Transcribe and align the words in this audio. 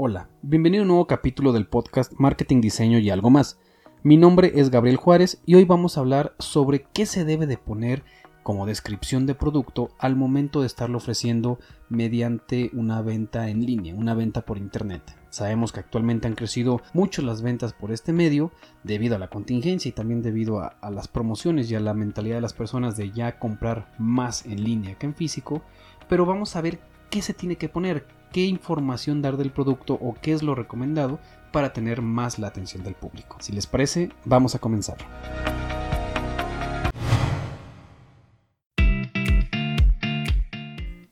Hola, 0.00 0.28
bienvenido 0.42 0.82
a 0.82 0.84
un 0.84 0.88
nuevo 0.90 1.08
capítulo 1.08 1.52
del 1.52 1.66
podcast 1.66 2.12
Marketing, 2.18 2.60
Diseño 2.60 3.00
y 3.00 3.10
algo 3.10 3.30
más. 3.30 3.58
Mi 4.04 4.16
nombre 4.16 4.52
es 4.54 4.70
Gabriel 4.70 4.96
Juárez 4.96 5.42
y 5.44 5.56
hoy 5.56 5.64
vamos 5.64 5.96
a 5.96 6.00
hablar 6.00 6.36
sobre 6.38 6.86
qué 6.94 7.04
se 7.04 7.24
debe 7.24 7.48
de 7.48 7.58
poner 7.58 8.04
como 8.44 8.64
descripción 8.64 9.26
de 9.26 9.34
producto 9.34 9.90
al 9.98 10.14
momento 10.14 10.60
de 10.60 10.68
estarlo 10.68 10.98
ofreciendo 10.98 11.58
mediante 11.88 12.70
una 12.74 13.02
venta 13.02 13.48
en 13.48 13.66
línea, 13.66 13.92
una 13.92 14.14
venta 14.14 14.42
por 14.42 14.56
internet. 14.56 15.02
Sabemos 15.30 15.72
que 15.72 15.80
actualmente 15.80 16.28
han 16.28 16.36
crecido 16.36 16.80
mucho 16.92 17.20
las 17.22 17.42
ventas 17.42 17.72
por 17.72 17.90
este 17.90 18.12
medio 18.12 18.52
debido 18.84 19.16
a 19.16 19.18
la 19.18 19.30
contingencia 19.30 19.88
y 19.88 19.92
también 19.92 20.22
debido 20.22 20.60
a, 20.60 20.76
a, 20.80 20.92
las 20.92 21.08
promociones 21.08 21.72
y 21.72 21.74
a 21.74 21.80
la 21.80 21.92
mentalidad 21.92 22.36
de 22.36 22.42
las 22.42 22.54
personas 22.54 22.96
de 22.96 23.10
ya 23.10 23.40
comprar 23.40 23.90
más 23.98 24.46
en 24.46 24.62
línea 24.62 24.94
que 24.94 25.06
en 25.06 25.16
físico. 25.16 25.62
Pero 26.08 26.24
vamos 26.24 26.54
a 26.54 26.60
ver 26.60 26.78
qué 27.10 27.22
se 27.22 27.34
tiene 27.34 27.56
que 27.56 27.68
poner, 27.68 28.06
qué 28.32 28.44
información 28.44 29.22
dar 29.22 29.36
del 29.36 29.50
producto 29.50 29.94
o 29.94 30.14
qué 30.20 30.32
es 30.32 30.42
lo 30.42 30.54
recomendado 30.54 31.18
para 31.52 31.72
tener 31.72 32.02
más 32.02 32.38
la 32.38 32.48
atención 32.48 32.84
del 32.84 32.94
público. 32.94 33.38
Si 33.40 33.52
les 33.52 33.66
parece, 33.66 34.10
vamos 34.24 34.54
a 34.54 34.58
comenzar. 34.58 34.98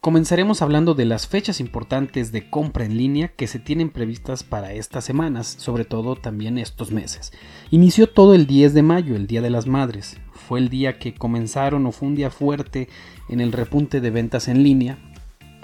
Comenzaremos 0.07 0.63
hablando 0.63 0.95
de 0.95 1.05
las 1.05 1.27
fechas 1.27 1.59
importantes 1.59 2.31
de 2.31 2.49
compra 2.49 2.85
en 2.85 2.97
línea 2.97 3.33
que 3.35 3.49
se 3.49 3.59
tienen 3.59 3.91
previstas 3.91 4.45
para 4.45 4.73
estas 4.73 5.05
semanas, 5.05 5.49
sobre 5.49 5.85
todo 5.85 6.15
también 6.15 6.59
estos 6.59 6.93
meses. 6.93 7.33
Inició 7.73 8.09
todo 8.09 8.33
el 8.35 8.47
10 8.47 8.73
de 8.73 8.85
mayo, 8.85 9.17
el 9.17 9.27
Día 9.27 9.43
de 9.43 9.51
las 9.51 9.67
Madres. 9.67 10.19
Fue 10.31 10.61
el 10.61 10.69
día 10.69 11.01
que 11.01 11.15
comenzaron 11.15 11.87
o 11.87 11.91
fue 11.91 12.07
un 12.07 12.15
día 12.15 12.31
fuerte 12.31 12.89
en 13.29 13.41
el 13.41 13.51
repunte 13.51 14.01
de 14.01 14.11
ventas 14.11 14.47
en 14.47 14.63
línea, 14.63 14.97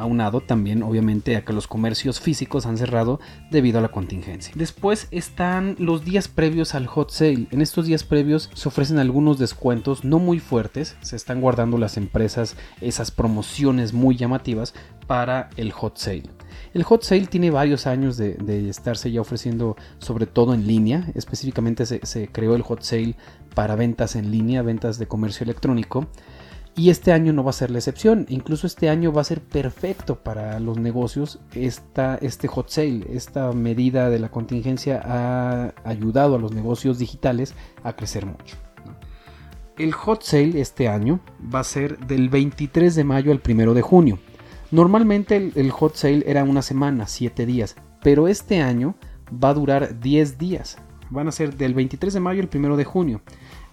aunado 0.03 0.41
también 0.41 0.83
obviamente 0.83 1.37
a 1.37 1.45
que 1.45 1.53
los 1.53 1.67
comercios 1.67 2.21
físicos 2.21 2.67
han 2.67 2.77
cerrado 2.77 3.21
debido 3.51 3.79
a 3.79 3.83
la 3.83 3.91
contingencia. 3.91 4.53
Después 4.57 5.09
están 5.11 5.77
los 5.79 6.05
días 6.05 6.29
previos 6.29 6.75
al 6.75 6.87
hot 6.87 7.11
sale. 7.11 7.47
En 7.51 7.63
estos 7.63 7.87
días 7.87 8.05
previos 8.05 8.51
se 8.55 8.69
ofrecen 8.69 8.99
algunos 8.99 9.39
descuentos 9.39 10.05
no 10.05 10.19
muy 10.19 10.39
fuertes, 10.39 10.97
se 11.01 11.17
están 11.17 11.41
guardando 11.41 11.79
las 11.79 11.97
empresas 11.97 12.57
esas 12.81 13.11
promociones 13.11 13.93
muy 13.93 14.17
llamativas 14.17 14.75
para 15.07 15.51
el 15.57 15.73
hot 15.73 15.97
sale. 15.97 16.25
El 16.75 16.85
hot 16.85 17.03
sale 17.03 17.27
tiene 17.27 17.51
varios 17.51 17.87
años 17.87 18.17
de, 18.17 18.37
estarse 18.69 19.11
ya 19.11 19.21
ofreciendo 19.21 19.77
sobre 19.99 20.27
todo 20.27 20.55
en 20.55 20.67
línea, 20.67 21.11
específicamente 21.15 21.87
se 21.87 22.29
creó 22.29 22.55
el 22.55 22.63
hot 22.63 22.83
sale 22.83 23.17
para 23.55 23.77
ventas 23.77 24.17
en 24.17 24.31
línea, 24.31 24.63
ventas 24.63 24.99
de 24.99 25.07
comercio 25.07 25.45
electrónico. 25.45 26.07
Y 26.75 26.89
este 26.89 27.13
año 27.13 27.35
no 27.35 27.45
va 27.45 27.51
a 27.51 27.55
ser 27.55 27.71
la 27.71 27.79
excepción. 27.79 28.25
Incluso 28.31 28.67
este 28.67 28.89
año 28.89 29.13
va 29.13 29.21
a 29.21 29.25
ser 29.25 29.43
perfecto 29.43 30.17
para 30.17 30.59
los 30.59 30.79
negocios. 30.79 31.39
Esta, 31.55 32.17
este 32.17 32.49
hot 32.49 32.71
sale, 32.71 33.07
esta 33.11 33.53
medida 33.53 34.09
de 34.09 34.19
la 34.19 34.31
contingencia 34.31 35.03
ha 35.05 35.75
ayudado 35.85 36.37
a 36.37 36.39
los 36.39 36.53
negocios 36.53 36.99
digitales 36.99 37.55
a 37.83 37.95
crecer 37.95 38.25
mucho. 38.25 38.57
El 39.77 39.93
hot 39.93 40.23
sale 40.23 40.61
este 40.61 40.89
año 40.89 41.21
va 41.55 41.61
a 41.61 41.65
ser 41.65 41.99
del 42.07 42.31
23 42.31 42.95
de 42.95 43.05
mayo 43.05 43.33
al 43.33 43.43
1 43.47 43.75
de 43.75 43.83
junio. 43.83 44.19
Normalmente 44.71 45.37
el, 45.37 45.53
el 45.57 45.71
hot 45.71 45.97
sale 45.97 46.25
era 46.27 46.43
una 46.45 46.63
semana, 46.63 47.07
7 47.07 47.45
días. 47.45 47.77
Pero 48.03 48.29
este 48.29 48.63
año 48.63 48.95
va 49.33 49.51
a 49.51 49.55
durar 49.55 50.01
10 50.01 50.39
días. 50.39 50.79
Van 51.11 51.29
a 51.29 51.33
ser 51.33 51.55
del 51.55 51.75
23 51.75 52.15
de 52.15 52.21
mayo 52.21 52.43
al 52.43 52.49
1 52.53 52.77
de 52.79 52.85
junio. 52.85 53.21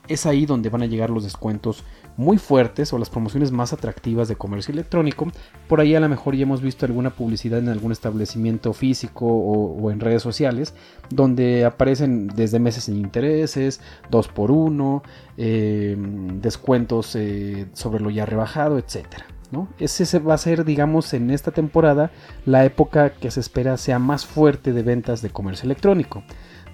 Es 0.10 0.26
ahí 0.26 0.46
donde 0.46 0.70
van 0.70 0.82
a 0.82 0.88
llegar 0.88 1.10
los 1.10 1.24
descuentos 1.24 1.86
muy 2.18 2.38
fuertes 2.38 2.92
o 2.92 2.98
las 2.98 3.10
promociones 3.10 3.52
más 3.54 3.72
atractivas 3.72 4.28
de 4.28 4.36
comercio 4.36 4.74
electrónico. 4.74 5.32
Por 5.70 5.80
ahí 5.80 5.96
a 5.96 6.02
lo 6.02 6.10
mejor 6.10 6.36
ya 6.36 6.44
hemos 6.44 6.62
visto 6.62 6.86
alguna 6.86 7.12
publicidad 7.12 7.60
en 7.60 7.70
algún 7.70 7.94
establecimiento 7.94 8.74
físico 8.74 9.26
o, 9.26 9.90
en 9.90 10.02
redes 10.02 10.22
sociales 10.22 10.74
donde 11.10 11.64
aparecen 11.64 12.28
desde 12.28 12.60
meses 12.60 12.84
sin 12.84 12.98
intereses, 12.98 13.80
2 14.12 14.28
por 14.28 14.52
1 14.52 15.02
eh, 15.38 15.96
descuentos 16.42 17.16
eh, 17.16 17.68
sobre 17.72 18.04
lo 18.04 18.10
ya 18.10 18.26
rebajado, 18.26 18.78
etcétera. 18.78 19.26
¿No? 19.52 19.68
Ese 19.80 20.20
va 20.20 20.36
a 20.36 20.38
ser, 20.38 20.64
digamos, 20.66 21.12
en 21.14 21.32
esta 21.32 21.52
temporada 21.52 22.12
la 22.46 22.66
época 22.66 23.12
que 23.12 23.32
se 23.32 23.40
espera 23.40 23.78
sea 23.78 23.98
más 23.98 24.26
fuerte 24.26 24.74
de 24.74 24.84
ventas 24.84 25.22
de 25.24 25.30
comercio 25.32 25.66
electrónico. 25.66 26.24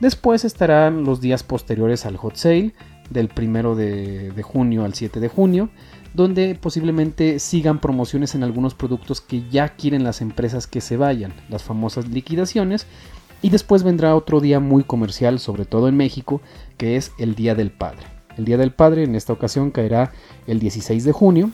Después 0.01 0.43
estarán 0.43 1.05
los 1.05 1.21
días 1.21 1.43
posteriores 1.43 2.05
al 2.05 2.17
hot 2.17 2.35
sale, 2.35 2.73
del 3.09 3.29
1 3.35 3.75
de, 3.75 4.43
junio 4.43 4.85
al 4.85 4.93
7 4.93 5.19
de 5.19 5.27
junio, 5.27 5.69
donde 6.13 6.55
posiblemente 6.55 7.39
sigan 7.39 7.79
promociones 7.79 8.35
en 8.35 8.43
algunos 8.43 8.73
productos 8.73 9.21
que 9.21 9.47
ya 9.49 9.69
quieren 9.69 10.03
las 10.03 10.21
empresas 10.21 10.67
que 10.67 10.81
se 10.81 10.97
vayan, 10.97 11.33
las 11.49 11.63
famosas 11.63 12.07
liquidaciones, 12.07 12.87
y 13.41 13.49
después 13.49 13.83
vendrá 13.83 14.15
otro 14.15 14.39
día 14.39 14.59
muy 14.59 14.83
comercial, 14.83 15.39
sobre 15.39 15.65
todo 15.65 15.87
en 15.87 15.97
México, 15.97 16.41
que 16.77 16.95
es 16.95 17.11
el 17.19 17.35
Día 17.35 17.53
del 17.53 17.71
Padre. 17.71 18.07
El 18.37 18.45
Día 18.45 18.57
del 18.57 18.71
Padre 18.71 19.03
en 19.03 19.15
esta 19.15 19.33
ocasión 19.33 19.71
caerá 19.71 20.11
el 20.47 20.59
16 20.59 21.03
de 21.03 21.11
junio. 21.11 21.51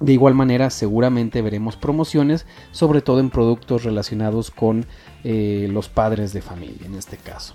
De 0.00 0.12
igual 0.12 0.34
manera, 0.34 0.68
seguramente 0.70 1.42
veremos 1.42 1.76
promociones, 1.76 2.44
sobre 2.72 3.02
todo 3.02 3.20
en 3.20 3.30
productos 3.30 3.84
relacionados 3.84 4.50
con 4.50 4.84
eh, 5.22 5.68
los 5.70 5.88
padres 5.88 6.32
de 6.32 6.42
familia, 6.42 6.86
en 6.86 6.96
este 6.96 7.18
caso. 7.18 7.54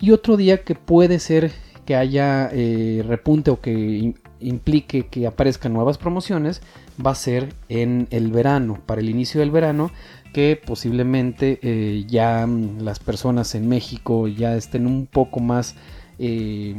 Y 0.00 0.10
otro 0.10 0.36
día 0.36 0.64
que 0.64 0.74
puede 0.74 1.20
ser 1.20 1.52
que 1.90 1.96
haya 1.96 2.48
eh, 2.52 3.02
repunte 3.04 3.50
o 3.50 3.60
que 3.60 4.14
implique 4.38 5.08
que 5.08 5.26
aparezcan 5.26 5.72
nuevas 5.72 5.98
promociones 5.98 6.62
va 7.04 7.10
a 7.10 7.14
ser 7.16 7.52
en 7.68 8.06
el 8.12 8.30
verano, 8.30 8.80
para 8.86 9.00
el 9.00 9.10
inicio 9.10 9.40
del 9.40 9.50
verano, 9.50 9.90
que 10.32 10.54
posiblemente 10.64 11.58
eh, 11.62 12.04
ya 12.06 12.46
las 12.78 13.00
personas 13.00 13.56
en 13.56 13.68
México 13.68 14.28
ya 14.28 14.54
estén 14.54 14.86
un 14.86 15.06
poco 15.06 15.40
más 15.40 15.74
eh, 16.20 16.76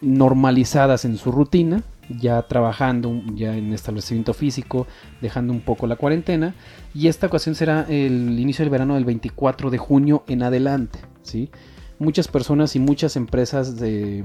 normalizadas 0.00 1.04
en 1.04 1.16
su 1.16 1.32
rutina, 1.32 1.82
ya 2.08 2.40
trabajando 2.42 3.20
ya 3.34 3.56
en 3.56 3.72
establecimiento 3.72 4.32
físico, 4.32 4.86
dejando 5.20 5.52
un 5.52 5.60
poco 5.60 5.88
la 5.88 5.96
cuarentena, 5.96 6.54
y 6.94 7.08
esta 7.08 7.26
ocasión 7.26 7.56
será 7.56 7.84
el 7.88 8.38
inicio 8.38 8.64
del 8.64 8.70
verano 8.70 8.94
del 8.94 9.04
24 9.04 9.70
de 9.70 9.78
junio 9.78 10.22
en 10.28 10.44
adelante. 10.44 11.00
Muchas 12.00 12.28
personas 12.28 12.74
y 12.74 12.80
muchas 12.80 13.14
empresas 13.14 13.78
de, 13.78 14.24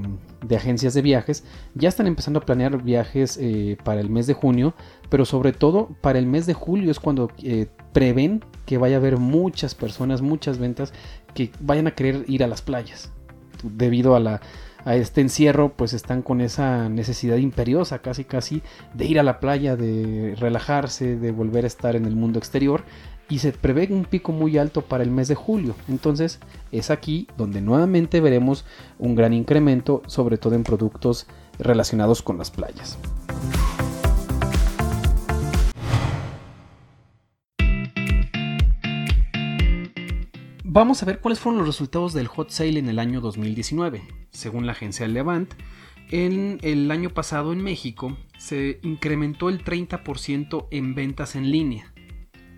agencias 0.50 0.94
de 0.94 1.02
viajes 1.02 1.44
ya 1.74 1.90
están 1.90 2.06
empezando 2.06 2.40
a 2.40 2.44
planear 2.44 2.82
viajes 2.82 3.38
eh, 3.40 3.76
para 3.84 4.00
el 4.00 4.08
mes 4.08 4.26
de 4.26 4.32
junio, 4.32 4.74
pero 5.10 5.26
sobre 5.26 5.52
todo 5.52 5.90
para 6.00 6.18
el 6.18 6.26
mes 6.26 6.46
de 6.46 6.54
julio 6.54 6.90
es 6.90 6.98
cuando 6.98 7.30
eh, 7.42 7.66
prevén 7.92 8.42
que 8.64 8.78
vaya 8.78 8.96
a 8.96 8.98
haber 8.98 9.18
muchas 9.18 9.74
personas, 9.74 10.22
muchas 10.22 10.58
ventas 10.58 10.92
que 11.34 11.52
vayan 11.60 11.86
a 11.86 11.94
querer 11.94 12.24
ir 12.26 12.42
a 12.42 12.48
las 12.48 12.62
playas. 12.62 13.12
Debido 13.62 14.16
a, 14.16 14.40
a 14.84 14.96
este 14.96 15.20
encierro, 15.20 15.74
pues 15.76 15.92
están 15.92 16.22
con 16.22 16.40
esa 16.40 16.88
necesidad 16.88 17.36
imperiosa, 17.36 17.98
casi 17.98 18.24
casi, 18.24 18.62
de 18.94 19.04
ir 19.04 19.20
a 19.20 19.22
la 19.22 19.38
playa, 19.38 19.76
de 19.76 20.34
relajarse, 20.38 21.16
de 21.16 21.30
volver 21.30 21.64
a 21.64 21.66
estar 21.66 21.94
en 21.94 22.06
el 22.06 22.16
mundo 22.16 22.38
exterior 22.38 22.84
y 23.28 23.38
se 23.40 23.52
prevé 23.52 23.88
un 23.90 24.04
pico 24.04 24.32
muy 24.32 24.58
alto 24.58 24.82
para 24.82 25.02
el 25.02 25.10
mes 25.10 25.28
de 25.28 25.34
julio. 25.34 25.74
Entonces 25.88 26.40
es 26.72 26.90
aquí 26.90 27.26
donde 27.36 27.60
nuevamente 27.60 28.20
veremos 28.20 28.64
un 28.98 29.14
gran 29.14 29.32
incremento, 29.32 30.02
sobre 30.06 30.38
todo 30.38 30.54
en 30.54 30.64
productos 30.64 31.26
relacionados 31.58 32.22
con 32.22 32.38
las 32.38 32.50
playas. 32.50 32.98
Vamos 40.64 41.02
a 41.02 41.06
ver 41.06 41.20
cuáles 41.20 41.40
fueron 41.40 41.58
los 41.58 41.68
resultados 41.68 42.12
del 42.12 42.26
hot 42.26 42.50
sale 42.50 42.78
en 42.78 42.90
el 42.90 42.98
año 42.98 43.22
2019. 43.22 44.02
Según 44.30 44.66
la 44.66 44.72
agencia 44.72 45.08
Levant, 45.08 45.54
en 46.10 46.58
el 46.60 46.90
año 46.90 47.10
pasado 47.10 47.54
en 47.54 47.62
México 47.62 48.16
se 48.38 48.78
incrementó 48.82 49.48
el 49.48 49.64
30% 49.64 50.66
en 50.70 50.94
ventas 50.94 51.34
en 51.34 51.50
línea 51.50 51.95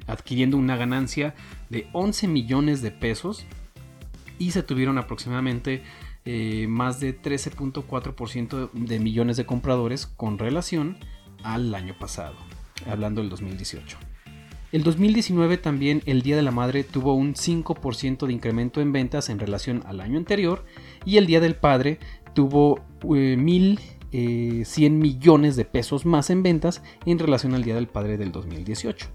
adquiriendo 0.09 0.57
una 0.57 0.77
ganancia 0.77 1.35
de 1.69 1.87
11 1.93 2.27
millones 2.27 2.83
de 2.83 2.91
pesos 2.91 3.47
y 4.39 4.51
se 4.51 4.63
tuvieron 4.63 4.99
aproximadamente 4.99 5.83
eh, 6.25 6.67
más 6.69 7.01
de 7.01 7.21
13.4% 7.21 8.71
de 8.73 8.99
millones 8.99 9.37
de 9.37 9.47
compradores 9.47 10.07
con 10.07 10.39
relación 10.39 10.99
al 11.43 11.75
año 11.75 11.95
pasado, 11.99 12.35
hablando 12.87 13.21
del 13.21 13.31
2018. 13.31 13.97
El 14.71 14.83
2019 14.83 15.57
también 15.57 16.03
el 16.05 16.21
Día 16.21 16.37
de 16.37 16.43
la 16.43 16.51
Madre 16.51 16.85
tuvo 16.85 17.15
un 17.15 17.35
5% 17.35 18.27
de 18.27 18.33
incremento 18.33 18.83
en 18.83 18.93
ventas 18.93 19.31
en 19.31 19.39
relación 19.39 19.83
al 19.87 20.01
año 20.01 20.19
anterior 20.19 20.67
y 21.07 21.17
el 21.17 21.27
Día 21.27 21.41
del 21.41 21.55
Padre 21.55 21.99
tuvo 22.35 22.85
eh, 23.05 23.37
1.100 23.39 23.79
eh, 24.13 24.91
millones 24.91 25.57
de 25.57 25.65
pesos 25.65 26.05
más 26.05 26.29
en 26.29 26.43
ventas 26.43 26.83
en 27.07 27.19
relación 27.19 27.55
al 27.55 27.65
Día 27.65 27.77
del 27.77 27.89
Padre 27.89 28.19
del 28.19 28.31
2018. 28.31 29.09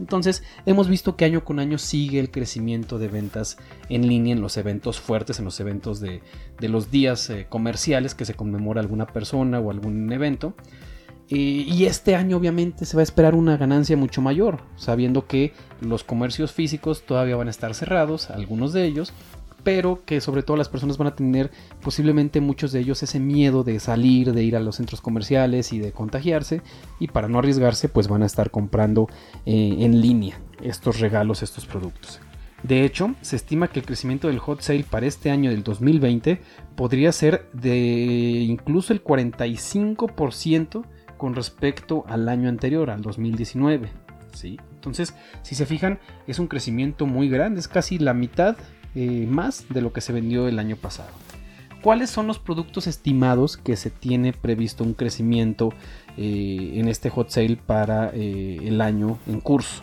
Entonces 0.00 0.42
hemos 0.66 0.88
visto 0.88 1.14
que 1.14 1.26
año 1.26 1.44
con 1.44 1.60
año 1.60 1.78
sigue 1.78 2.18
el 2.18 2.30
crecimiento 2.30 2.98
de 2.98 3.08
ventas 3.08 3.58
en 3.88 4.08
línea 4.08 4.32
en 4.32 4.40
los 4.40 4.56
eventos 4.56 4.98
fuertes, 4.98 5.38
en 5.38 5.44
los 5.44 5.60
eventos 5.60 6.00
de, 6.00 6.22
los 6.60 6.90
días 6.90 7.30
eh, 7.30 7.46
comerciales 7.48 8.14
que 8.14 8.24
se 8.24 8.34
conmemora 8.34 8.80
alguna 8.80 9.06
persona 9.06 9.60
o 9.60 9.70
algún 9.70 10.10
evento. 10.12 10.54
y 11.28 11.84
este 11.84 12.16
año 12.16 12.36
obviamente 12.38 12.84
se 12.84 12.96
va 12.96 13.02
a 13.02 13.04
esperar 13.04 13.36
una 13.36 13.56
ganancia 13.56 13.96
mucho 13.96 14.20
mayor, 14.20 14.62
sabiendo 14.74 15.28
que 15.28 15.52
los 15.80 16.02
comercios 16.02 16.50
físicos 16.50 17.02
todavía 17.06 17.36
van 17.36 17.46
a 17.46 17.52
estar 17.52 17.72
cerrados, 17.74 18.30
algunos 18.30 18.72
de 18.72 18.84
ellos, 18.84 19.12
pero 19.62 20.04
que 20.04 20.20
sobre 20.20 20.42
todo 20.42 20.56
las 20.56 20.68
personas 20.68 20.98
van 20.98 21.08
a 21.08 21.14
tener 21.14 21.50
posiblemente 21.82 22.40
muchos 22.40 22.72
de 22.72 22.80
ellos 22.80 23.02
ese 23.02 23.20
miedo 23.20 23.64
de 23.64 23.80
salir, 23.80 24.32
de 24.32 24.42
ir 24.42 24.56
a 24.56 24.60
los 24.60 24.76
centros 24.76 25.00
comerciales 25.00 25.72
y 25.72 25.78
de 25.78 25.92
contagiarse 25.92 26.62
y 26.98 27.08
para 27.08 27.28
no 27.28 27.38
arriesgarse 27.38 27.88
pues 27.88 28.08
van 28.08 28.22
a 28.22 28.26
estar 28.26 28.50
comprando 28.50 29.08
eh, 29.46 29.76
en 29.80 30.00
línea 30.00 30.40
estos 30.62 31.00
regalos, 31.00 31.42
estos 31.42 31.66
productos. 31.66 32.20
De 32.62 32.84
hecho, 32.84 33.14
se 33.22 33.36
estima 33.36 33.68
que 33.68 33.80
el 33.80 33.86
crecimiento 33.86 34.28
del 34.28 34.38
hot 34.38 34.60
sale 34.60 34.84
para 34.84 35.06
este 35.06 35.30
año 35.30 35.50
del 35.50 35.62
2020 35.62 36.40
podría 36.76 37.10
ser 37.12 37.48
de 37.54 37.78
incluso 37.78 38.92
el 38.92 39.02
45% 39.02 40.84
con 41.16 41.34
respecto 41.34 42.04
al 42.06 42.28
año 42.28 42.48
anterior, 42.48 42.90
al 42.90 43.00
2019. 43.00 43.90
¿sí? 44.34 44.58
Entonces, 44.74 45.14
si 45.42 45.54
se 45.54 45.66
fijan, 45.66 46.00
es 46.26 46.38
un 46.38 46.48
crecimiento 46.48 47.06
muy 47.06 47.28
grande, 47.28 47.60
es 47.60 47.68
casi 47.68 47.98
la 47.98 48.14
mitad 48.14 48.56
eh, 48.94 49.26
más 49.28 49.66
de 49.68 49.80
lo 49.82 49.92
que 49.92 50.00
se 50.00 50.12
vendió 50.12 50.48
el 50.48 50.58
año 50.58 50.76
pasado. 50.76 51.10
¿Cuáles 51.82 52.10
son 52.10 52.26
los 52.26 52.38
productos 52.38 52.86
estimados 52.86 53.56
que 53.56 53.76
se 53.76 53.90
tiene 53.90 54.34
previsto 54.34 54.84
un 54.84 54.92
crecimiento 54.92 55.72
eh, 56.18 56.72
en 56.74 56.88
este 56.88 57.08
hot 57.08 57.30
sale 57.30 57.56
para 57.56 58.10
eh, 58.12 58.58
el 58.62 58.82
año 58.82 59.18
en 59.26 59.40
curso? 59.40 59.82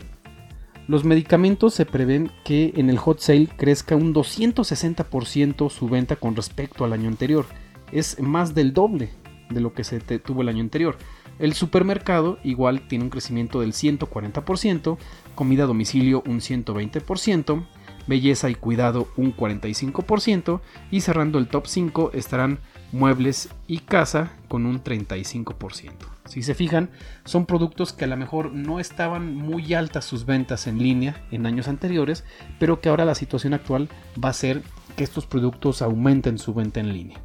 Los 0.87 1.03
medicamentos 1.03 1.73
se 1.73 1.85
prevén 1.85 2.31
que 2.45 2.71
en 2.77 2.89
el 2.89 2.99
hot 2.99 3.19
sale 3.19 3.47
crezca 3.47 3.95
un 3.95 4.13
260% 4.13 5.69
su 5.71 5.89
venta 5.89 6.15
con 6.15 6.35
respecto 6.35 6.85
al 6.85 6.93
año 6.93 7.09
anterior. 7.09 7.45
Es 7.91 8.21
más 8.21 8.53
del 8.53 8.73
doble 8.73 9.09
de 9.49 9.59
lo 9.59 9.73
que 9.73 9.83
se 9.83 9.99
tuvo 9.99 10.43
el 10.43 10.49
año 10.49 10.61
anterior. 10.61 10.97
El 11.39 11.53
supermercado 11.53 12.39
igual 12.43 12.87
tiene 12.87 13.05
un 13.05 13.09
crecimiento 13.09 13.61
del 13.61 13.73
140%, 13.73 14.97
comida 15.35 15.63
a 15.63 15.67
domicilio 15.67 16.23
un 16.25 16.39
120%, 16.39 17.65
belleza 18.07 18.49
y 18.49 18.55
cuidado 18.55 19.07
un 19.17 19.35
45% 19.35 20.61
y 20.91 21.01
cerrando 21.01 21.37
el 21.39 21.47
top 21.47 21.67
5 21.67 22.11
estarán 22.13 22.59
muebles 22.91 23.49
y 23.67 23.79
casa 23.79 24.31
con 24.47 24.65
un 24.65 24.83
35%. 24.83 25.91
Si 26.25 26.41
se 26.41 26.55
fijan, 26.55 26.89
son 27.25 27.45
productos 27.45 27.93
que 27.93 28.05
a 28.05 28.07
lo 28.07 28.17
mejor 28.17 28.51
no 28.51 28.79
estaban 28.79 29.35
muy 29.35 29.73
altas 29.73 30.05
sus 30.05 30.25
ventas 30.25 30.67
en 30.67 30.79
línea 30.79 31.25
en 31.31 31.45
años 31.45 31.67
anteriores, 31.67 32.23
pero 32.59 32.81
que 32.81 32.89
ahora 32.89 33.05
la 33.05 33.15
situación 33.15 33.53
actual 33.53 33.89
va 34.23 34.29
a 34.29 34.33
ser 34.33 34.61
que 34.95 35.03
estos 35.03 35.25
productos 35.25 35.81
aumenten 35.81 36.37
su 36.37 36.53
venta 36.53 36.79
en 36.79 36.93
línea. 36.93 37.21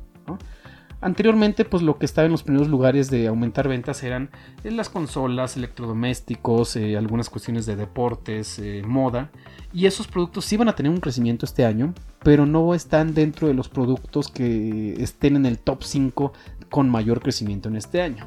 Anteriormente, 1.02 1.64
pues 1.64 1.82
lo 1.82 1.98
que 1.98 2.06
estaba 2.06 2.26
en 2.26 2.30
los 2.30 2.44
primeros 2.44 2.68
lugares 2.68 3.10
de 3.10 3.26
aumentar 3.26 3.66
ventas 3.66 4.04
eran 4.04 4.30
eh, 4.62 4.70
las 4.70 4.88
consolas, 4.88 5.56
electrodomésticos, 5.56 6.76
eh, 6.76 6.96
algunas 6.96 7.28
cuestiones 7.28 7.66
de 7.66 7.74
deportes, 7.74 8.60
eh, 8.60 8.84
moda. 8.86 9.32
Y 9.74 9.86
esos 9.86 10.06
productos 10.06 10.44
sí 10.44 10.56
van 10.56 10.68
a 10.68 10.76
tener 10.76 10.92
un 10.92 11.00
crecimiento 11.00 11.44
este 11.44 11.64
año, 11.64 11.92
pero 12.22 12.46
no 12.46 12.72
están 12.72 13.14
dentro 13.14 13.48
de 13.48 13.54
los 13.54 13.68
productos 13.68 14.28
que 14.28 14.94
estén 15.02 15.34
en 15.34 15.44
el 15.44 15.58
top 15.58 15.82
5 15.82 16.34
con 16.70 16.88
mayor 16.88 17.20
crecimiento 17.20 17.68
en 17.68 17.74
este 17.74 18.00
año. 18.00 18.24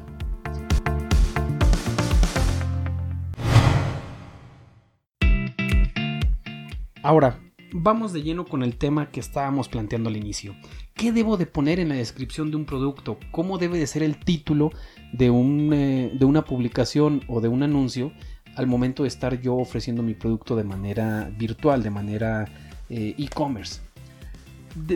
Ahora, 7.02 7.38
vamos 7.72 8.12
de 8.12 8.22
lleno 8.22 8.44
con 8.44 8.62
el 8.62 8.76
tema 8.76 9.10
que 9.10 9.20
estábamos 9.20 9.70
planteando 9.70 10.10
al 10.10 10.16
inicio. 10.18 10.54
¿Qué 10.96 11.12
debo 11.12 11.36
de 11.36 11.44
poner 11.44 11.78
en 11.78 11.90
la 11.90 11.94
descripción 11.96 12.50
de 12.50 12.56
un 12.56 12.64
producto? 12.64 13.18
¿Cómo 13.30 13.58
debe 13.58 13.78
de 13.78 13.86
ser 13.86 14.02
el 14.02 14.16
título 14.16 14.70
de, 15.12 15.28
un, 15.28 15.70
eh, 15.74 16.10
de 16.18 16.24
una 16.24 16.46
publicación 16.46 17.22
o 17.28 17.42
de 17.42 17.48
un 17.48 17.62
anuncio 17.62 18.12
al 18.54 18.66
momento 18.66 19.02
de 19.02 19.10
estar 19.10 19.38
yo 19.42 19.56
ofreciendo 19.56 20.02
mi 20.02 20.14
producto 20.14 20.56
de 20.56 20.64
manera 20.64 21.30
virtual, 21.36 21.82
de 21.82 21.90
manera 21.90 22.46
eh, 22.88 23.14
e-commerce? 23.18 23.82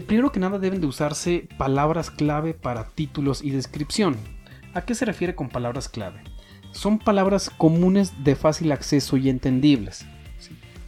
primero 0.06 0.32
que 0.32 0.40
nada 0.40 0.58
deben 0.58 0.80
de 0.80 0.86
usarse 0.86 1.48
palabras 1.58 2.10
clave 2.10 2.54
para 2.54 2.88
títulos 2.88 3.42
y 3.44 3.50
descripción. 3.50 4.16
¿A 4.72 4.80
qué 4.82 4.94
se 4.94 5.04
refiere 5.04 5.34
con 5.34 5.50
palabras 5.50 5.90
clave? 5.90 6.22
Son 6.72 6.98
palabras 6.98 7.50
comunes 7.50 8.24
de 8.24 8.36
fácil 8.36 8.72
acceso 8.72 9.18
y 9.18 9.28
entendibles. 9.28 10.06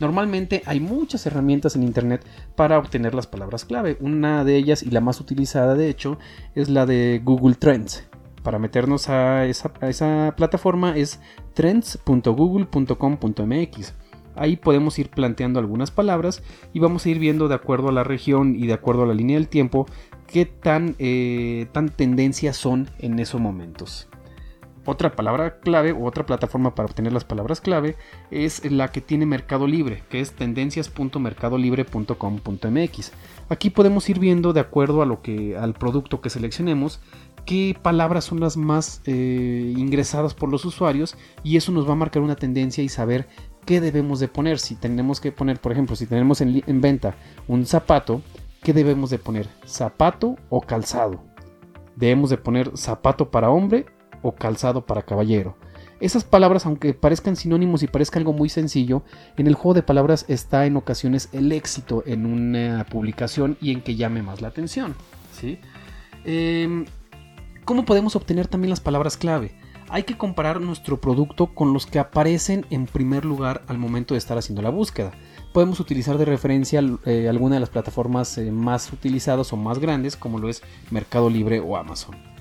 Normalmente 0.02 0.62
hay 0.66 0.80
muchas 0.80 1.24
herramientas 1.26 1.76
en 1.76 1.84
Internet 1.84 2.26
para 2.56 2.76
obtener 2.76 3.14
las 3.14 3.28
palabras 3.28 3.64
clave. 3.64 3.96
Una 4.00 4.42
de 4.42 4.56
ellas 4.56 4.82
y 4.82 4.90
la 4.90 5.00
más 5.00 5.20
utilizada 5.20 5.76
de 5.76 5.88
hecho 5.88 6.18
es 6.56 6.68
la 6.68 6.86
de 6.86 7.20
Google 7.22 7.54
Trends. 7.54 8.02
Para 8.42 8.58
meternos 8.58 9.08
a 9.08 9.46
esa, 9.46 10.34
plataforma 10.36 10.96
es 10.96 11.20
trends.google.com.mx. 11.54 13.94
Ahí 14.34 14.56
podemos 14.56 14.98
ir 14.98 15.08
planteando 15.08 15.60
algunas 15.60 15.92
palabras 15.92 16.42
y 16.72 16.80
vamos 16.80 17.06
a 17.06 17.08
ir 17.08 17.20
viendo 17.20 17.46
de 17.46 17.54
acuerdo 17.54 17.90
a 17.90 17.92
la 17.92 18.02
región 18.02 18.56
y 18.56 18.66
de 18.66 18.72
acuerdo 18.72 19.04
a 19.04 19.06
la 19.06 19.14
línea 19.14 19.36
del 19.36 19.46
tiempo 19.46 19.86
qué 20.26 20.46
tan, 20.46 20.96
eh, 20.98 21.68
tendencias 21.94 22.56
son 22.56 22.90
en 22.98 23.20
esos 23.20 23.40
momentos. 23.40 24.08
Otra 24.84 25.12
palabra 25.12 25.60
clave 25.60 25.92
o 25.92 26.04
otra 26.04 26.26
plataforma 26.26 26.74
para 26.74 26.86
obtener 26.86 27.12
las 27.12 27.24
palabras 27.24 27.60
clave 27.60 27.94
es 28.32 28.68
la 28.68 28.90
que 28.90 29.00
tiene 29.00 29.26
Mercado 29.26 29.68
Libre, 29.68 30.02
que 30.08 30.18
es 30.20 30.32
tendencias.mercadolibre.com.mx. 30.32 33.12
Aquí 33.48 33.70
podemos 33.70 34.10
ir 34.10 34.18
viendo 34.18 34.52
de 34.52 34.58
acuerdo 34.58 35.00
a 35.02 35.06
lo 35.06 35.22
que 35.22 35.56
al 35.56 35.74
producto 35.74 36.20
que 36.20 36.30
seleccionemos 36.30 37.00
qué 37.44 37.76
palabras 37.80 38.24
son 38.24 38.40
las 38.40 38.56
más 38.56 39.02
eh, 39.06 39.72
ingresadas 39.76 40.34
por 40.34 40.48
los 40.48 40.64
usuarios 40.64 41.16
y 41.44 41.56
eso 41.56 41.70
nos 41.70 41.88
va 41.88 41.92
a 41.92 41.96
marcar 41.96 42.22
una 42.22 42.36
tendencia 42.36 42.82
y 42.82 42.88
saber 42.88 43.28
qué 43.64 43.80
debemos 43.80 44.18
de 44.18 44.26
poner. 44.26 44.58
Si 44.58 44.74
tenemos 44.74 45.20
que 45.20 45.30
poner, 45.30 45.60
por 45.60 45.70
ejemplo, 45.70 45.94
si 45.94 46.06
tenemos 46.06 46.40
en, 46.40 46.64
en 46.66 46.80
venta 46.80 47.14
un 47.46 47.66
zapato, 47.66 48.20
¿qué 48.64 48.72
debemos 48.72 49.10
de 49.10 49.18
poner? 49.18 49.48
¿Zapato 49.64 50.34
o 50.50 50.60
calzado? 50.60 51.22
Debemos 51.94 52.30
de 52.30 52.38
poner 52.38 52.76
zapato 52.76 53.30
para 53.30 53.50
hombre 53.50 53.86
o 54.22 54.32
calzado 54.32 54.86
para 54.86 55.02
caballero. 55.02 55.56
Esas 56.02 56.24
palabras, 56.24 56.66
aunque 56.66 56.94
parezcan 56.94 57.36
sinónimos 57.36 57.84
y 57.84 57.86
parezca 57.86 58.18
algo 58.18 58.32
muy 58.32 58.48
sencillo, 58.48 59.04
en 59.36 59.46
el 59.46 59.54
juego 59.54 59.74
de 59.74 59.84
palabras 59.84 60.24
está 60.26 60.66
en 60.66 60.76
ocasiones 60.76 61.28
el 61.30 61.52
éxito 61.52 62.02
en 62.06 62.26
una 62.26 62.84
publicación 62.90 63.56
y 63.60 63.70
en 63.70 63.82
que 63.82 63.94
llame 63.94 64.20
más 64.20 64.40
la 64.40 64.48
atención. 64.48 64.96
¿sí? 65.30 65.60
Em, 66.24 66.86
¿Cómo 67.64 67.84
podemos 67.84 68.16
obtener 68.16 68.48
también 68.48 68.70
las 68.70 68.80
palabras 68.80 69.16
clave? 69.16 69.54
Hay 69.90 70.02
que 70.02 70.18
comparar 70.18 70.60
nuestro 70.60 71.00
producto 71.00 71.54
con 71.54 71.72
los 71.72 71.86
que 71.86 72.00
aparecen 72.00 72.66
en 72.70 72.86
primer 72.86 73.24
lugar 73.24 73.62
al 73.68 73.78
momento 73.78 74.14
de 74.14 74.18
estar 74.18 74.36
haciendo 74.36 74.60
la 74.60 74.70
búsqueda. 74.70 75.12
Podemos 75.52 75.78
utilizar 75.78 76.18
de 76.18 76.24
referencia 76.24 76.82
eh, 77.04 77.28
alguna 77.28 77.54
de 77.54 77.60
las 77.60 77.70
plataformas 77.70 78.38
eh, 78.38 78.50
más 78.50 78.92
utilizadas 78.92 79.52
o 79.52 79.56
más 79.56 79.78
grandes, 79.78 80.16
como 80.16 80.40
lo 80.40 80.48
es 80.48 80.64
Mercado 80.90 81.30
Libre 81.30 81.60
o 81.60 81.76
Amazon 81.76 82.32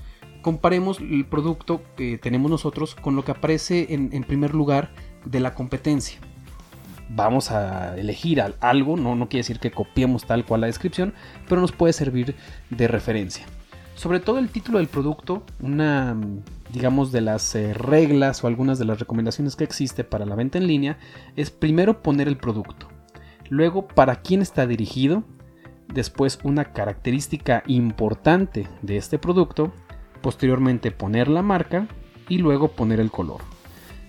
comparemos 0.42 1.00
el 1.00 1.24
producto 1.24 1.82
que 1.96 2.18
tenemos 2.18 2.50
nosotros 2.50 2.94
con 2.94 3.16
lo 3.16 3.24
que 3.24 3.30
aparece 3.30 3.86
en, 3.90 4.24
primer 4.24 4.54
lugar 4.54 4.90
de 5.24 5.40
la 5.40 5.54
competencia. 5.54 6.18
Vamos 7.08 7.50
a 7.50 7.96
elegir 7.96 8.42
algo, 8.60 8.96
no, 8.96 9.14
no 9.14 9.28
quiere 9.28 9.40
decir 9.42 9.58
que 9.58 9.70
copiemos 9.70 10.26
tal 10.26 10.44
cual 10.44 10.62
la 10.62 10.66
descripción, 10.66 11.14
pero 11.48 11.60
nos 11.60 11.72
puede 11.72 11.92
servir 11.92 12.34
de 12.70 12.88
referencia. 12.88 13.46
Sobre 13.94 14.20
todo 14.20 14.38
el 14.38 14.48
título 14.48 14.78
del 14.78 14.88
producto, 14.88 15.44
una, 15.60 16.16
digamos, 16.72 17.12
de 17.12 17.20
las 17.20 17.54
eh, 17.54 17.74
reglas 17.74 18.42
o 18.42 18.46
algunas 18.46 18.78
de 18.78 18.86
las 18.86 18.98
recomendaciones 18.98 19.54
que 19.54 19.64
existe 19.64 20.02
para 20.02 20.24
la 20.24 20.34
venta 20.34 20.58
en 20.58 20.66
línea, 20.66 20.98
es 21.36 21.50
primero 21.50 22.02
poner 22.02 22.26
el 22.26 22.38
producto, 22.38 22.88
luego 23.50 23.86
para 23.86 24.16
quién 24.16 24.40
está 24.40 24.66
dirigido, 24.66 25.24
después 25.92 26.38
una 26.42 26.72
característica 26.72 27.62
importante 27.66 28.66
de 28.80 28.96
este 28.96 29.18
producto 29.18 29.72
posteriormente 30.22 30.90
poner 30.90 31.28
la 31.28 31.42
marca 31.42 31.86
y 32.28 32.38
luego 32.38 32.68
poner 32.68 33.00
el 33.00 33.10
color. 33.10 33.42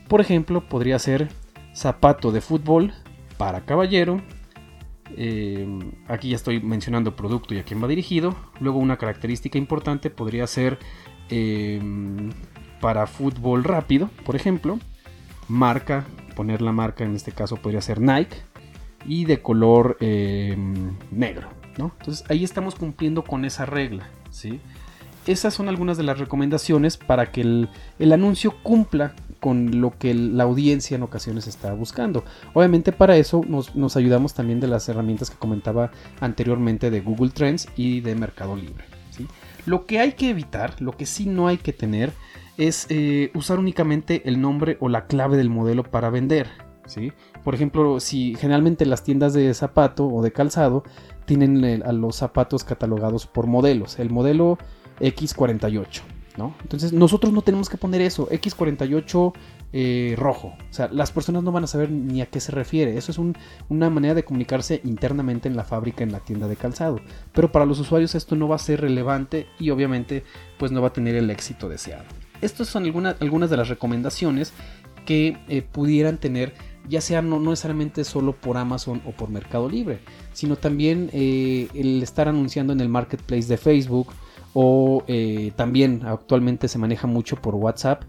Por 0.07 0.21
ejemplo, 0.21 0.67
podría 0.67 0.99
ser 0.99 1.29
zapato 1.73 2.31
de 2.31 2.41
fútbol 2.41 2.93
para 3.37 3.61
caballero. 3.61 4.21
Eh, 5.15 5.67
aquí 6.07 6.29
ya 6.29 6.35
estoy 6.35 6.61
mencionando 6.61 7.15
producto 7.15 7.53
y 7.53 7.59
a 7.59 7.63
quién 7.63 7.83
va 7.83 7.87
dirigido. 7.87 8.35
Luego 8.59 8.79
una 8.79 8.97
característica 8.97 9.57
importante 9.57 10.09
podría 10.09 10.47
ser 10.47 10.79
eh, 11.29 11.81
para 12.79 13.07
fútbol 13.07 13.63
rápido, 13.63 14.09
por 14.25 14.35
ejemplo. 14.35 14.79
Marca, 15.47 16.05
poner 16.35 16.61
la 16.61 16.71
marca 16.71 17.03
en 17.03 17.15
este 17.15 17.31
caso 17.31 17.57
podría 17.57 17.81
ser 17.81 17.99
Nike 17.99 18.37
y 19.05 19.25
de 19.25 19.41
color 19.41 19.97
eh, 19.99 20.55
negro. 21.11 21.49
Entonces 21.77 22.23
ahí 22.29 22.43
estamos 22.43 22.75
cumpliendo 22.75 23.23
con 23.23 23.45
esa 23.45 23.65
regla. 23.65 24.07
¿sí? 24.29 24.59
Esas 25.27 25.53
son 25.53 25.69
algunas 25.69 25.97
de 25.97 26.03
las 26.03 26.19
recomendaciones 26.19 26.97
para 26.97 27.31
que 27.31 27.41
el, 27.41 28.11
anuncio 28.11 28.55
cumpla 28.63 29.13
con 29.39 29.81
lo 29.81 29.97
que 29.97 30.13
la 30.13 30.43
audiencia 30.43 30.95
en 30.95 31.03
ocasiones 31.03 31.47
está 31.47 31.73
buscando. 31.73 32.23
Obviamente 32.53 32.91
para 32.91 33.17
eso 33.17 33.41
nos, 33.47 33.97
ayudamos 33.97 34.33
también 34.33 34.59
de 34.59 34.67
las 34.67 34.87
herramientas 34.89 35.29
que 35.29 35.37
comentaba 35.37 35.91
anteriormente 36.21 36.91
de 36.91 37.01
Google 37.01 37.31
Trends 37.31 37.67
y 37.75 38.01
de 38.01 38.15
Mercado 38.15 38.55
Libre. 38.55 38.85
Lo 39.65 39.85
que 39.85 39.99
hay 39.99 40.13
que 40.13 40.29
evitar, 40.29 40.81
lo 40.81 40.93
que 40.93 41.05
sí 41.05 41.25
no 41.25 41.47
hay 41.47 41.57
que 41.57 41.73
tener, 41.73 42.11
es 42.57 42.85
eh, 42.89 43.31
usar 43.33 43.59
únicamente 43.59 44.21
el 44.25 44.41
nombre 44.41 44.77
o 44.79 44.89
la 44.89 45.05
clave 45.07 45.37
del 45.37 45.49
modelo 45.49 45.83
para 45.83 46.09
vender. 46.09 46.47
Por 47.43 47.55
ejemplo, 47.55 47.99
si 47.99 48.35
generalmente 48.35 48.85
las 48.85 49.03
tiendas 49.03 49.33
de 49.33 49.53
zapato 49.53 50.05
o 50.07 50.21
de 50.21 50.31
calzado 50.31 50.83
tienen 51.25 51.83
a 51.83 51.91
los 51.91 52.17
zapatos 52.17 52.63
catalogados 52.63 53.25
por 53.25 53.47
modelos, 53.47 53.99
el 53.99 54.09
modelo 54.09 54.57
X48. 54.99 56.01
¿no? 56.37 56.55
Entonces 56.61 56.93
nosotros 56.93 57.31
no 57.31 57.41
tenemos 57.41 57.69
que 57.69 57.77
poner 57.77 58.01
eso, 58.01 58.27
X48 58.29 59.33
eh, 59.71 60.15
rojo. 60.17 60.53
O 60.69 60.73
sea, 60.73 60.87
las 60.91 61.11
personas 61.11 61.43
no 61.43 61.51
van 61.51 61.63
a 61.63 61.67
saber 61.67 61.91
ni 61.91 62.21
a 62.21 62.25
qué 62.27 62.39
se 62.39 62.51
refiere. 62.51 62.97
Eso 62.97 63.11
es 63.11 63.19
una 63.69 63.89
manera 63.89 64.13
de 64.13 64.23
comunicarse 64.23 64.81
internamente 64.83 65.47
en 65.47 65.55
la 65.55 65.63
fábrica, 65.63 66.03
en 66.03 66.11
la 66.11 66.19
tienda 66.19 66.47
de 66.47 66.55
calzado. 66.55 66.99
Pero 67.33 67.51
para 67.51 67.65
los 67.65 67.79
usuarios 67.79 68.15
esto 68.15 68.35
no 68.35 68.47
va 68.47 68.55
a 68.55 68.59
ser 68.59 68.81
relevante 68.81 69.47
y 69.59 69.69
obviamente 69.69 70.23
pues 70.57 70.71
no 70.71 70.81
va 70.81 70.89
a 70.89 70.93
tener 70.93 71.15
el 71.15 71.29
éxito 71.29 71.69
deseado. 71.69 72.05
Estas 72.41 72.67
son 72.67 72.85
algunas 72.85 73.49
de 73.49 73.57
las 73.57 73.69
recomendaciones 73.69 74.53
que 75.05 75.37
eh, 75.49 75.61
pudieran 75.61 76.17
tener 76.17 76.53
ya 76.87 77.01
sea 77.01 77.21
no, 77.21 77.39
necesariamente 77.39 78.03
solo 78.03 78.33
por 78.33 78.57
Amazon 78.57 79.01
o 79.05 79.11
por 79.11 79.29
Mercado 79.29 79.69
Libre, 79.69 79.99
sino 80.33 80.57
también 80.57 81.09
eh, 81.13 81.69
el 81.73 82.03
estar 82.03 82.27
anunciando 82.27 82.73
en 82.73 82.81
el 82.81 82.89
marketplace 82.89 83.47
de 83.47 83.57
Facebook 83.57 84.07
o 84.53 85.03
también 85.55 86.01
actualmente 86.05 86.67
se 86.67 86.77
maneja 86.77 87.07
mucho 87.07 87.35
por 87.37 87.55
WhatsApp 87.55 88.03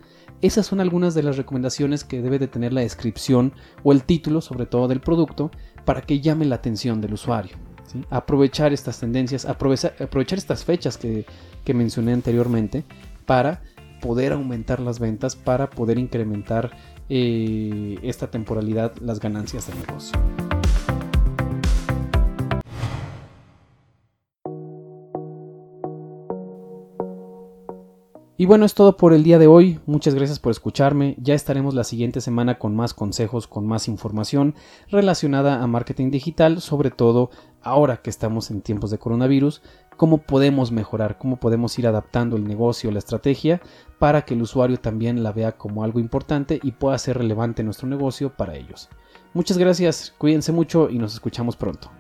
esas 0.45 0.67
son 0.67 0.81
algunas 0.81 1.15
de 1.15 1.23
las 1.23 1.39
recomendaciones 1.39 2.05
que 2.05 2.21
debe 2.21 2.39
de 2.39 2.49
tener 2.49 2.75
la 2.75 2.83
descripción 2.83 3.55
o 3.83 3.93
el 3.93 4.03
título, 4.05 4.43
sobre 4.43 4.67
todo 4.67 4.89
del 4.89 5.01
producto, 5.01 5.51
para 5.87 6.03
que 6.03 6.21
llame 6.21 6.45
la 6.45 6.57
atención 6.57 7.01
del 7.01 7.15
usuario. 7.15 7.57
Aprovechar 8.11 8.73
estas 8.75 9.01
tendencias, 9.01 9.47
aprovechar, 9.47 9.95
estas 10.39 10.65
fechas 10.65 10.99
que, 10.99 11.25
mencioné 11.73 12.13
anteriormente 12.13 12.85
para 13.25 13.63
poder 14.03 14.35
aumentar 14.35 14.81
las 14.81 14.99
ventas, 14.99 15.35
para 15.35 15.71
poder 15.71 15.99
incrementar 15.99 16.73
eh, 17.09 17.99
esta 18.03 18.31
temporalidad, 18.31 18.95
las 19.01 19.21
ganancias 19.21 19.67
del 19.69 19.79
negocio. 19.79 20.44
Y 28.45 28.47
bueno, 28.47 28.67
es 28.67 28.75
todo 28.75 28.99
por 28.99 29.15
el 29.15 29.25
día 29.25 29.39
de 29.39 29.47
hoy. 29.47 29.81
Muchas 29.87 30.15
gracias 30.15 30.39
por 30.39 30.51
escucharme. 30.51 31.17
Ya 31.19 31.33
estaremos 31.33 31.73
la 31.73 31.83
siguiente 31.83 32.21
semana 32.21 32.59
con 32.59 32.77
más 32.77 32.93
consejos, 32.93 33.47
con 33.47 33.67
más 33.67 33.89
información 33.89 34.55
relacionada 34.91 35.63
a 35.63 35.67
marketing 35.67 36.11
digital, 36.11 36.61
sobre 36.61 36.91
todo 36.91 37.31
ahora 37.63 38.03
que 38.03 38.11
estamos 38.11 38.51
en 38.51 38.61
tiempos 38.61 38.91
de 38.91 38.99
coronavirus, 38.99 39.63
cómo 39.97 40.19
podemos 40.19 40.73
mejorar, 40.73 41.17
cómo 41.17 41.41
podemos 41.41 41.79
ir 41.79 41.87
adaptando 41.87 42.37
el 42.37 42.45
negocio, 42.45 42.91
la 42.91 42.99
estrategia, 42.99 43.63
para 43.99 44.27
que 44.27 44.35
el 44.35 44.43
usuario 44.43 44.77
también 44.77 45.23
la 45.23 45.33
vea 45.33 45.53
como 45.53 45.83
algo 45.83 45.99
importante 45.99 46.61
y 46.63 46.73
pueda 46.73 46.99
ser 46.99 47.17
relevante 47.17 47.63
nuestro 47.63 47.89
negocio 47.89 48.37
para 48.37 48.57
ellos. 48.57 48.91
Muchas 49.33 49.57
gracias, 49.57 50.13
cuídense 50.19 50.53
mucho 50.53 50.91
y 50.91 50.99
nos 50.99 51.15
escuchamos 51.15 51.57
pronto. 51.57 51.91